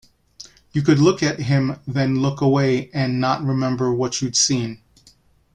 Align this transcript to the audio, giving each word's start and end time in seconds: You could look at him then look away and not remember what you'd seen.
You 0.71 0.81
could 0.81 0.97
look 0.97 1.21
at 1.21 1.41
him 1.41 1.79
then 1.85 2.21
look 2.23 2.41
away 2.41 2.89
and 2.91 3.21
not 3.21 3.43
remember 3.43 3.93
what 3.93 4.19
you'd 4.19 4.35
seen. 4.35 4.81